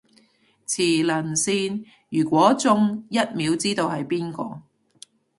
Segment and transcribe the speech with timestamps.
[0.65, 4.63] 磁能線，如果中，一秒知道係邊個